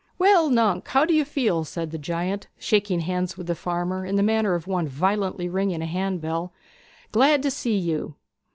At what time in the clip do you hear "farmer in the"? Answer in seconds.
3.53-4.23